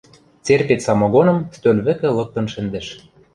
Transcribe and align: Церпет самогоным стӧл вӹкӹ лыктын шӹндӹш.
Церпет 0.45 0.79
самогоным 0.87 1.37
стӧл 1.55 1.77
вӹкӹ 1.85 2.09
лыктын 2.17 2.45
шӹндӹш. 2.53 2.87